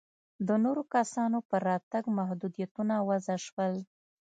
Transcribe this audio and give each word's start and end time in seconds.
د 0.47 0.49
نورو 0.63 0.81
کسانو 0.95 1.39
پر 1.49 1.61
راتګ 1.69 2.03
محدودیتونه 2.17 2.95
وضع 3.09 3.37
شول. 3.45 3.73